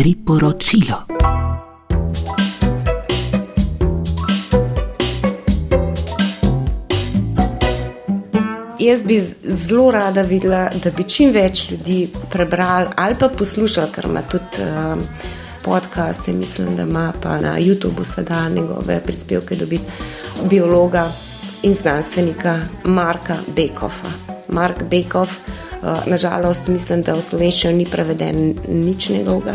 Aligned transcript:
Priporočilo. 0.00 0.96
Jaz 8.78 9.02
bi 9.04 9.20
zelo 9.42 9.90
rada 9.90 10.22
videla, 10.22 10.70
da 10.84 10.90
bi 10.90 11.04
čim 11.04 11.32
več 11.32 11.70
ljudi 11.70 12.08
prebrali 12.30 12.88
ali 12.96 13.14
pa 13.20 13.28
poslušali, 13.28 13.92
ker 13.92 14.08
ima 14.08 14.22
tudi 14.22 14.64
um, 14.64 15.04
podcaste, 15.64 16.32
mislim, 16.32 16.76
da 16.76 16.82
ima 16.82 17.12
pa 17.22 17.36
na 17.40 17.58
YouTubu 17.58 18.04
sedaj 18.04 18.50
njegove 18.50 19.00
prispevke 19.04 19.56
dobiti 19.56 19.84
biologa 20.50 21.12
in 21.62 21.74
znanstvenika 21.74 22.58
Marka 22.84 23.36
Bekofa. 23.56 24.16
Mark 24.48 24.82
Bekov, 24.90 25.28
nažalost, 25.82 26.68
mislim, 26.68 27.02
da 27.02 27.14
v 27.14 27.22
slovenščino 27.24 27.72
ni 27.76 27.86
preveden 27.88 28.54
nič 28.68 29.08
njegovega, 29.08 29.54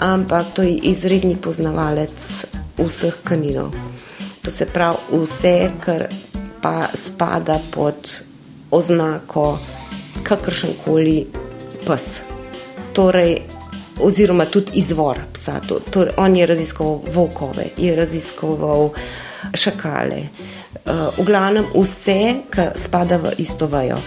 ampak 0.00 0.54
to 0.54 0.62
je 0.62 0.76
izredni 0.90 1.36
poznavalec 1.36 2.44
vseh 2.78 3.16
kaninov. 3.24 3.74
To 4.44 4.50
se 4.50 4.66
pravi 4.66 5.22
vse, 5.22 5.70
kar 5.80 6.06
pa 6.62 6.88
spada 6.94 7.58
pod 7.72 8.20
oznako 8.70 9.58
kakršen 10.22 10.74
koli 10.84 11.26
pes. 11.86 12.20
Torej, 12.92 13.38
oziroma 14.00 14.44
tudi 14.44 14.72
izvor 14.74 15.18
psa. 15.32 15.60
Torej, 15.90 16.12
on 16.16 16.36
je 16.36 16.46
raziskoval 16.46 17.00
volkove, 17.14 17.66
je 17.76 17.96
raziskoval 17.96 18.90
šakale. 19.54 20.20
Uh, 20.84 21.08
v 21.18 21.24
glavnem 21.24 21.66
vse, 21.74 22.34
kar 22.50 22.72
spada 22.76 23.16
v 23.16 23.32
isto 23.38 23.66
vajo. 23.66 24.00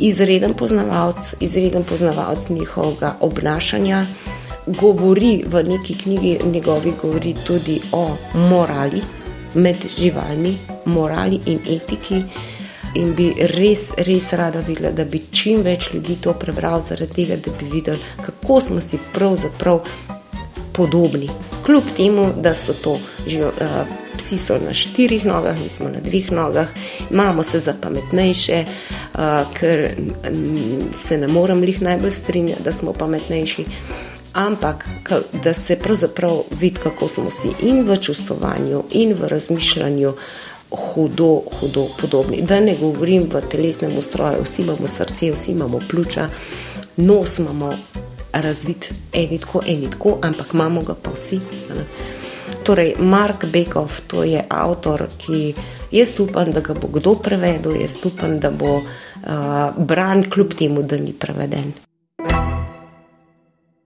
Izreden 0.00 0.54
poznavalec, 0.54 1.34
izreden 1.40 1.84
poznavalec 1.84 2.48
njihovega 2.48 3.16
obnašanja, 3.20 4.06
govori 4.66 5.44
v 5.46 5.62
neki 5.62 5.94
knjigi, 5.94 6.38
njegovi 6.44 6.92
govori 7.02 7.34
tudi 7.46 7.80
o 7.92 8.16
morali 8.34 9.02
med 9.54 9.76
živalmi, 9.98 10.58
morali 10.84 11.40
in 11.46 11.58
etiki. 11.68 12.22
In 12.94 13.12
bi 13.14 13.28
res, 13.38 13.92
res 13.96 14.32
rada 14.32 14.60
videla, 14.66 14.90
da 14.90 15.04
bi 15.04 15.20
čim 15.30 15.60
več 15.62 15.92
ljudi 15.92 16.16
to 16.22 16.32
prebral, 16.34 16.80
zaradi 16.82 17.14
tega, 17.14 17.36
da 17.36 17.52
bi 17.60 17.68
videli, 17.70 18.00
kako 18.24 18.60
smo 18.60 18.80
si 18.80 18.98
pravzaprav 19.12 19.84
podobni. 20.72 21.28
Kljub 21.66 21.92
temu, 21.96 22.32
da 22.36 22.54
so 22.54 22.74
to 22.74 22.98
že 23.26 23.44
uh, 23.44 23.52
psi 24.16 24.36
na 24.64 24.74
štirih 24.74 25.24
nogah, 25.24 25.60
mi 25.60 25.68
smo 25.68 25.88
na 25.88 26.00
dveh 26.00 26.32
nogah, 26.32 26.68
imamo 27.10 27.42
se 27.42 27.58
za 27.58 27.74
pametnejše, 27.82 28.64
uh, 28.64 28.89
ker 29.58 29.90
um, 30.30 30.90
se 30.98 31.18
ne 31.18 31.28
morem 31.28 31.64
jih 31.64 31.82
najbolj 31.82 32.10
strinjati, 32.10 32.62
da 32.62 32.72
smo 32.72 32.92
pametnejši 32.92 33.64
ampak 34.32 34.88
da 35.44 35.54
se 35.54 35.76
pravzaprav 35.76 36.42
vidi, 36.60 36.80
kako 36.82 37.08
smo 37.08 37.30
si 37.30 37.48
in 37.62 37.82
v 37.88 37.96
čustovanju, 37.96 38.82
in 38.90 39.12
v 39.12 39.28
razmišljanju 39.28 40.12
hudo, 40.70 41.42
hudo 41.60 41.86
podobni. 42.00 42.42
Da 42.42 42.60
ne 42.60 42.76
govorim 42.80 43.22
v 43.32 43.40
telesnem 43.50 43.98
ustroju, 43.98 44.42
vsi 44.44 44.62
imamo 44.62 44.88
srce, 44.88 45.32
vsi 45.32 45.52
imamo 45.52 45.80
pljuča, 45.88 46.28
nos 46.96 47.38
imamo 47.38 47.74
razvit, 48.32 48.92
eni 49.12 49.38
tako, 49.38 49.62
eni 49.66 49.90
tako, 49.90 50.18
ampak 50.22 50.54
imamo 50.54 50.82
ga 50.82 50.94
pa 50.94 51.10
vsi. 51.10 51.40
Ne? 51.68 51.84
Torej, 52.64 52.94
Mark 52.98 53.44
Bekov, 53.44 54.00
to 54.06 54.24
je 54.24 54.42
avtor, 54.48 55.06
ki 55.18 55.54
jaz 55.90 56.14
upam, 56.20 56.52
da 56.52 56.60
ga 56.60 56.74
bo 56.74 56.88
kdo 56.92 57.14
prevedel, 57.22 57.80
jaz 57.80 57.96
upam, 58.04 58.38
da 58.40 58.50
bo 58.50 58.78
uh, 58.80 59.76
bran, 59.76 60.26
kljub 60.30 60.54
temu, 60.54 60.82
da 60.82 60.98
ni 60.98 61.12
preveden. 61.12 61.72